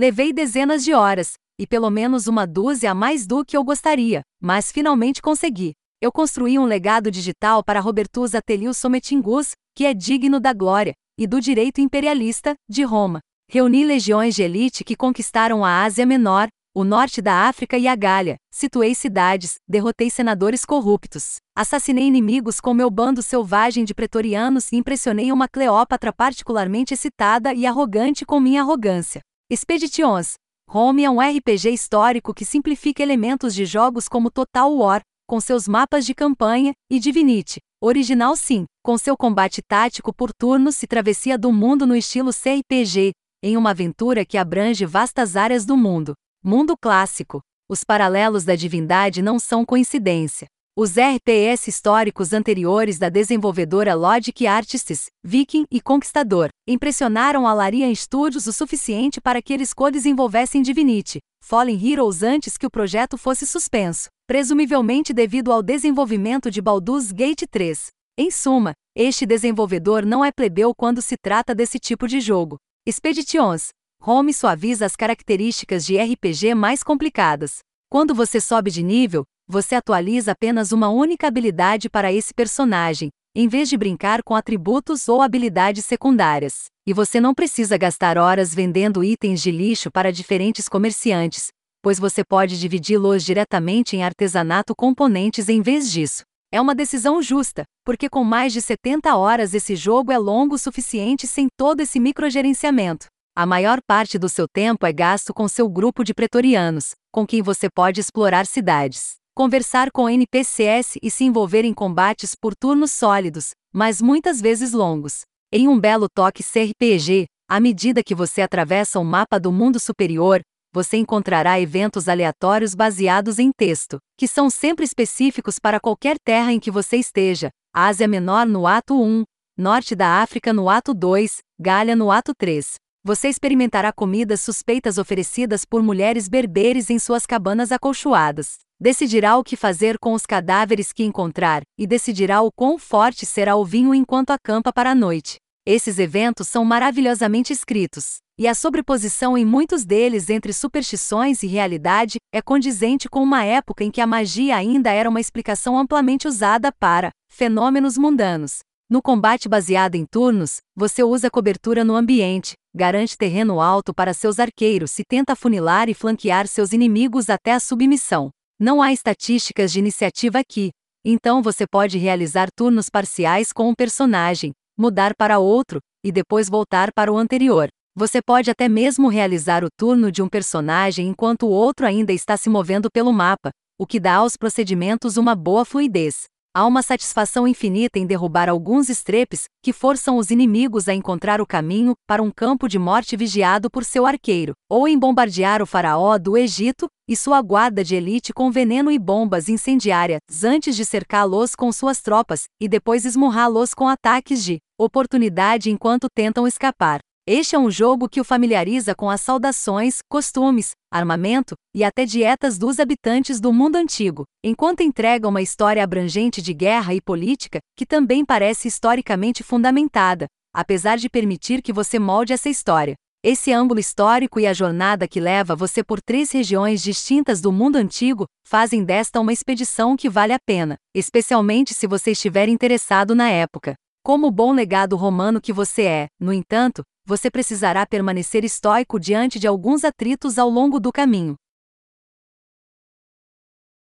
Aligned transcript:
Levei 0.00 0.32
dezenas 0.32 0.84
de 0.84 0.94
horas, 0.94 1.32
e 1.58 1.66
pelo 1.66 1.90
menos 1.90 2.28
uma 2.28 2.46
dúzia 2.46 2.92
a 2.92 2.94
mais 2.94 3.26
do 3.26 3.44
que 3.44 3.56
eu 3.56 3.64
gostaria, 3.64 4.22
mas 4.40 4.70
finalmente 4.70 5.20
consegui. 5.20 5.72
Eu 6.00 6.12
construí 6.12 6.56
um 6.56 6.66
legado 6.66 7.10
digital 7.10 7.64
para 7.64 7.80
Robertus 7.80 8.32
Atelius 8.32 8.76
Sometingus, 8.76 9.54
que 9.74 9.84
é 9.84 9.92
digno 9.92 10.38
da 10.38 10.52
glória 10.52 10.92
e 11.18 11.26
do 11.26 11.40
direito 11.40 11.80
imperialista 11.80 12.54
de 12.70 12.84
Roma. 12.84 13.18
Reuni 13.50 13.84
legiões 13.84 14.36
de 14.36 14.44
elite 14.44 14.84
que 14.84 14.94
conquistaram 14.94 15.64
a 15.64 15.82
Ásia 15.82 16.06
Menor, 16.06 16.46
o 16.72 16.84
norte 16.84 17.20
da 17.20 17.48
África 17.48 17.76
e 17.76 17.88
a 17.88 17.96
Gália, 17.96 18.36
situei 18.54 18.94
cidades, 18.94 19.56
derrotei 19.66 20.10
senadores 20.10 20.64
corruptos, 20.64 21.38
assassinei 21.56 22.04
inimigos 22.04 22.60
com 22.60 22.72
meu 22.72 22.88
bando 22.88 23.20
selvagem 23.20 23.84
de 23.84 23.96
pretorianos 23.96 24.70
e 24.70 24.76
impressionei 24.76 25.32
uma 25.32 25.48
Cleópatra 25.48 26.12
particularmente 26.12 26.94
excitada 26.94 27.52
e 27.52 27.66
arrogante 27.66 28.24
com 28.24 28.38
minha 28.38 28.62
arrogância. 28.62 29.22
Expeditions. 29.50 30.34
Rome 30.68 31.04
é 31.04 31.10
um 31.10 31.20
RPG 31.20 31.70
histórico 31.70 32.34
que 32.34 32.44
simplifica 32.44 33.02
elementos 33.02 33.54
de 33.54 33.64
jogos 33.64 34.06
como 34.06 34.30
Total 34.30 34.70
War, 34.70 35.00
com 35.26 35.40
seus 35.40 35.66
mapas 35.66 36.04
de 36.04 36.14
campanha, 36.14 36.74
e 36.90 37.00
Divinity. 37.00 37.58
Original 37.80 38.36
sim, 38.36 38.66
com 38.84 38.98
seu 38.98 39.16
combate 39.16 39.62
tático 39.66 40.12
por 40.12 40.34
turnos 40.38 40.82
e 40.82 40.86
travessia 40.86 41.38
do 41.38 41.50
mundo 41.50 41.86
no 41.86 41.96
estilo 41.96 42.30
CRPG, 42.30 43.12
em 43.42 43.56
uma 43.56 43.70
aventura 43.70 44.22
que 44.22 44.36
abrange 44.36 44.84
vastas 44.84 45.34
áreas 45.34 45.64
do 45.64 45.78
mundo. 45.78 46.12
Mundo 46.44 46.74
clássico. 46.78 47.40
Os 47.70 47.82
paralelos 47.82 48.44
da 48.44 48.54
divindade 48.54 49.22
não 49.22 49.38
são 49.38 49.64
coincidência. 49.64 50.46
Os 50.80 50.92
RPS 50.92 51.66
históricos 51.66 52.32
anteriores 52.32 53.00
da 53.00 53.08
desenvolvedora 53.08 53.96
Logic 53.96 54.46
Artists, 54.46 55.06
Viking 55.24 55.64
e 55.72 55.80
Conquistador, 55.80 56.50
impressionaram 56.68 57.48
a 57.48 57.52
Larian 57.52 57.92
Studios 57.92 58.46
o 58.46 58.52
suficiente 58.52 59.20
para 59.20 59.42
que 59.42 59.52
eles 59.52 59.74
co-desenvolvessem 59.74 60.62
Divinity, 60.62 61.18
Fallen 61.42 61.84
Heroes 61.84 62.22
antes 62.22 62.56
que 62.56 62.64
o 62.64 62.70
projeto 62.70 63.18
fosse 63.18 63.44
suspenso, 63.44 64.08
presumivelmente 64.24 65.12
devido 65.12 65.50
ao 65.50 65.64
desenvolvimento 65.64 66.48
de 66.48 66.62
Baldur's 66.62 67.10
Gate 67.10 67.42
3. 67.50 67.88
Em 68.16 68.30
suma, 68.30 68.70
este 68.96 69.26
desenvolvedor 69.26 70.06
não 70.06 70.24
é 70.24 70.30
plebeu 70.30 70.72
quando 70.76 71.02
se 71.02 71.16
trata 71.20 71.56
desse 71.56 71.80
tipo 71.80 72.06
de 72.06 72.20
jogo. 72.20 72.56
Expeditions, 72.86 73.70
Home 74.00 74.32
suaviza 74.32 74.86
as 74.86 74.94
características 74.94 75.84
de 75.84 75.98
RPG 75.98 76.54
mais 76.54 76.84
complicadas. 76.84 77.58
Quando 77.90 78.14
você 78.14 78.40
sobe 78.40 78.70
de 78.70 78.84
nível, 78.84 79.24
você 79.48 79.74
atualiza 79.74 80.32
apenas 80.32 80.72
uma 80.72 80.90
única 80.90 81.26
habilidade 81.26 81.88
para 81.88 82.12
esse 82.12 82.34
personagem, 82.34 83.08
em 83.34 83.48
vez 83.48 83.68
de 83.70 83.78
brincar 83.78 84.22
com 84.22 84.34
atributos 84.34 85.08
ou 85.08 85.22
habilidades 85.22 85.86
secundárias. 85.86 86.66
E 86.86 86.92
você 86.92 87.18
não 87.18 87.34
precisa 87.34 87.78
gastar 87.78 88.18
horas 88.18 88.54
vendendo 88.54 89.02
itens 89.02 89.40
de 89.40 89.50
lixo 89.50 89.90
para 89.90 90.12
diferentes 90.12 90.68
comerciantes, 90.68 91.48
pois 91.82 91.98
você 91.98 92.22
pode 92.22 92.60
dividi-los 92.60 93.24
diretamente 93.24 93.96
em 93.96 94.02
artesanato 94.02 94.74
componentes 94.76 95.48
em 95.48 95.62
vez 95.62 95.90
disso. 95.90 96.22
É 96.52 96.60
uma 96.60 96.74
decisão 96.74 97.22
justa, 97.22 97.64
porque 97.84 98.08
com 98.08 98.24
mais 98.24 98.52
de 98.52 98.60
70 98.60 99.16
horas 99.16 99.54
esse 99.54 99.76
jogo 99.76 100.12
é 100.12 100.18
longo 100.18 100.56
o 100.56 100.58
suficiente 100.58 101.26
sem 101.26 101.46
todo 101.56 101.80
esse 101.80 102.00
microgerenciamento. 102.00 103.06
A 103.36 103.46
maior 103.46 103.78
parte 103.86 104.18
do 104.18 104.28
seu 104.28 104.46
tempo 104.48 104.84
é 104.84 104.92
gasto 104.92 105.32
com 105.32 105.46
seu 105.46 105.68
grupo 105.68 106.02
de 106.02 106.12
pretorianos, 106.12 106.94
com 107.12 107.26
quem 107.26 107.40
você 107.40 107.68
pode 107.70 108.00
explorar 108.00 108.46
cidades, 108.46 109.17
conversar 109.38 109.92
com 109.92 110.10
NPCs 110.10 110.98
e 111.00 111.08
se 111.12 111.22
envolver 111.22 111.64
em 111.64 111.72
combates 111.72 112.34
por 112.34 112.56
turnos 112.56 112.90
sólidos, 112.90 113.52
mas 113.72 114.02
muitas 114.02 114.40
vezes 114.40 114.72
longos. 114.72 115.20
Em 115.52 115.68
um 115.68 115.78
belo 115.78 116.08
toque 116.12 116.42
CRPG, 116.42 117.26
à 117.48 117.60
medida 117.60 118.02
que 118.02 118.16
você 118.16 118.42
atravessa 118.42 118.98
o 118.98 119.02
um 119.02 119.04
mapa 119.04 119.38
do 119.38 119.52
mundo 119.52 119.78
superior, 119.78 120.40
você 120.74 120.96
encontrará 120.96 121.60
eventos 121.60 122.08
aleatórios 122.08 122.74
baseados 122.74 123.38
em 123.38 123.52
texto, 123.56 123.98
que 124.18 124.26
são 124.26 124.50
sempre 124.50 124.84
específicos 124.84 125.60
para 125.60 125.78
qualquer 125.78 126.16
terra 126.18 126.52
em 126.52 126.58
que 126.58 126.68
você 126.72 126.96
esteja: 126.96 127.48
Ásia 127.72 128.08
Menor 128.08 128.44
no 128.44 128.66
ato 128.66 129.00
1, 129.00 129.22
Norte 129.56 129.94
da 129.94 130.20
África 130.20 130.52
no 130.52 130.68
ato 130.68 130.92
2, 130.92 131.38
Gália 131.60 131.94
no 131.94 132.10
ato 132.10 132.32
3 132.36 132.74
você 133.04 133.28
experimentará 133.28 133.90
comidas 133.90 134.42
suspeitas 134.42 134.98
oferecidas 134.98 135.64
por 135.64 135.82
mulheres 135.82 136.28
berberes 136.28 136.90
em 136.90 136.98
suas 136.98 137.24
cabanas 137.24 137.72
acolchoadas. 137.72 138.58
Decidirá 138.80 139.36
o 139.36 139.42
que 139.42 139.56
fazer 139.56 139.98
com 139.98 140.12
os 140.12 140.24
cadáveres 140.24 140.92
que 140.92 141.02
encontrar, 141.02 141.62
e 141.76 141.84
decidirá 141.84 142.42
o 142.42 142.52
quão 142.52 142.78
forte 142.78 143.26
será 143.26 143.56
o 143.56 143.64
vinho 143.64 143.92
enquanto 143.92 144.30
acampa 144.30 144.72
para 144.72 144.92
a 144.92 144.94
noite. 144.94 145.36
Esses 145.66 145.98
eventos 145.98 146.46
são 146.46 146.64
maravilhosamente 146.64 147.52
escritos, 147.52 148.18
e 148.38 148.46
a 148.46 148.54
sobreposição 148.54 149.36
em 149.36 149.44
muitos 149.44 149.84
deles 149.84 150.30
entre 150.30 150.52
superstições 150.52 151.42
e 151.42 151.48
realidade 151.48 152.18
é 152.32 152.40
condizente 152.40 153.08
com 153.08 153.20
uma 153.20 153.44
época 153.44 153.82
em 153.82 153.90
que 153.90 154.00
a 154.00 154.06
magia 154.06 154.56
ainda 154.56 154.92
era 154.92 155.10
uma 155.10 155.20
explicação 155.20 155.76
amplamente 155.76 156.28
usada 156.28 156.70
para 156.70 157.10
fenômenos 157.28 157.98
mundanos. 157.98 158.60
No 158.88 159.02
combate 159.02 159.48
baseado 159.48 159.96
em 159.96 160.06
turnos, 160.06 160.58
você 160.74 161.02
usa 161.02 161.28
cobertura 161.28 161.82
no 161.82 161.96
ambiente, 161.96 162.52
garante 162.72 163.18
terreno 163.18 163.60
alto 163.60 163.92
para 163.92 164.14
seus 164.14 164.38
arqueiros 164.38 164.96
e 165.00 165.02
tenta 165.04 165.34
funilar 165.34 165.88
e 165.88 165.94
flanquear 165.94 166.46
seus 166.46 166.72
inimigos 166.72 167.28
até 167.28 167.52
a 167.52 167.60
submissão. 167.60 168.30
Não 168.60 168.82
há 168.82 168.92
estatísticas 168.92 169.70
de 169.70 169.78
iniciativa 169.78 170.40
aqui, 170.40 170.70
então 171.04 171.40
você 171.40 171.64
pode 171.64 171.96
realizar 171.96 172.48
turnos 172.50 172.90
parciais 172.90 173.52
com 173.52 173.68
um 173.68 173.74
personagem, 173.74 174.50
mudar 174.76 175.14
para 175.14 175.38
outro, 175.38 175.78
e 176.04 176.10
depois 176.10 176.48
voltar 176.48 176.92
para 176.92 177.12
o 177.12 177.16
anterior. 177.16 177.68
Você 177.94 178.20
pode 178.20 178.50
até 178.50 178.68
mesmo 178.68 179.06
realizar 179.06 179.62
o 179.62 179.68
turno 179.78 180.10
de 180.10 180.20
um 180.22 180.28
personagem 180.28 181.06
enquanto 181.06 181.44
o 181.44 181.50
outro 181.50 181.86
ainda 181.86 182.12
está 182.12 182.36
se 182.36 182.50
movendo 182.50 182.90
pelo 182.90 183.12
mapa, 183.12 183.50
o 183.78 183.86
que 183.86 184.00
dá 184.00 184.16
aos 184.16 184.36
procedimentos 184.36 185.16
uma 185.16 185.36
boa 185.36 185.64
fluidez. 185.64 186.24
Há 186.52 186.66
uma 186.66 186.82
satisfação 186.82 187.46
infinita 187.46 187.96
em 187.96 188.06
derrubar 188.06 188.48
alguns 188.48 188.88
estrepes, 188.88 189.44
que 189.62 189.72
forçam 189.72 190.16
os 190.16 190.32
inimigos 190.32 190.88
a 190.88 190.94
encontrar 190.94 191.40
o 191.40 191.46
caminho 191.46 191.94
para 192.08 192.20
um 192.20 192.30
campo 192.32 192.66
de 192.66 192.76
morte 192.76 193.16
vigiado 193.16 193.70
por 193.70 193.84
seu 193.84 194.04
arqueiro, 194.04 194.54
ou 194.68 194.88
em 194.88 194.98
bombardear 194.98 195.62
o 195.62 195.66
faraó 195.66 196.18
do 196.18 196.36
Egito 196.36 196.88
e 197.08 197.16
sua 197.16 197.40
guarda 197.40 197.82
de 197.82 197.96
elite 197.96 198.34
com 198.34 198.50
veneno 198.50 198.92
e 198.92 198.98
bombas 198.98 199.48
incendiárias 199.48 200.20
antes 200.44 200.76
de 200.76 200.84
cercá-los 200.84 201.54
com 201.54 201.72
suas 201.72 202.02
tropas 202.02 202.44
e 202.60 202.68
depois 202.68 203.06
esmurrá-los 203.06 203.72
com 203.72 203.88
ataques 203.88 204.44
de 204.44 204.58
oportunidade 204.78 205.70
enquanto 205.70 206.06
tentam 206.14 206.46
escapar. 206.46 207.00
Este 207.26 207.54
é 207.54 207.58
um 207.58 207.70
jogo 207.70 208.08
que 208.08 208.20
o 208.20 208.24
familiariza 208.24 208.94
com 208.94 209.10
as 209.10 209.20
saudações, 209.20 209.98
costumes, 210.08 210.70
armamento 210.90 211.54
e 211.74 211.84
até 211.84 212.06
dietas 212.06 212.56
dos 212.56 212.80
habitantes 212.80 213.38
do 213.38 213.52
mundo 213.52 213.76
antigo, 213.76 214.24
enquanto 214.42 214.82
entrega 214.82 215.28
uma 215.28 215.42
história 215.42 215.84
abrangente 215.84 216.40
de 216.40 216.54
guerra 216.54 216.94
e 216.94 217.02
política 217.02 217.58
que 217.76 217.84
também 217.84 218.24
parece 218.24 218.68
historicamente 218.68 219.42
fundamentada, 219.42 220.26
apesar 220.54 220.96
de 220.96 221.10
permitir 221.10 221.60
que 221.60 221.72
você 221.72 221.98
molde 221.98 222.32
essa 222.32 222.48
história. 222.48 222.94
Esse 223.22 223.52
ângulo 223.52 223.80
histórico 223.80 224.38
e 224.38 224.46
a 224.46 224.52
jornada 224.52 225.08
que 225.08 225.18
leva 225.18 225.56
você 225.56 225.82
por 225.82 226.00
três 226.00 226.30
regiões 226.30 226.80
distintas 226.80 227.40
do 227.40 227.50
mundo 227.50 227.74
antigo 227.74 228.26
fazem 228.46 228.84
desta 228.84 229.18
uma 229.18 229.32
expedição 229.32 229.96
que 229.96 230.08
vale 230.08 230.32
a 230.32 230.38
pena, 230.38 230.76
especialmente 230.94 231.74
se 231.74 231.88
você 231.88 232.12
estiver 232.12 232.48
interessado 232.48 233.16
na 233.16 233.28
época. 233.28 233.74
Como 234.04 234.30
bom 234.30 234.52
legado 234.52 234.94
romano 234.94 235.40
que 235.40 235.52
você 235.52 235.82
é, 235.82 236.06
no 236.20 236.32
entanto, 236.32 236.84
você 237.04 237.28
precisará 237.28 237.84
permanecer 237.84 238.44
estoico 238.44 239.00
diante 239.00 239.40
de 239.40 239.48
alguns 239.48 239.82
atritos 239.82 240.38
ao 240.38 240.48
longo 240.48 240.78
do 240.78 240.92
caminho. 240.92 241.34